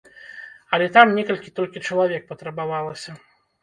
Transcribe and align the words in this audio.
Але 0.77 0.87
там 0.95 1.13
некалькі 1.19 1.55
толькі 1.61 1.85
чалавек 1.87 2.29
патрабавалася. 2.35 3.21